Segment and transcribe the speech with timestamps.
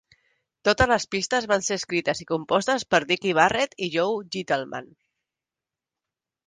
[0.67, 4.93] Totes les pistes van ser escrites i compostes per Dicky Barrett y Joe Gittleman.